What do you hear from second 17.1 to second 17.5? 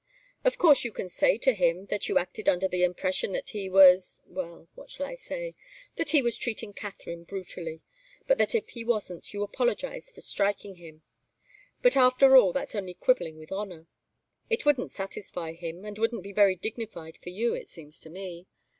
for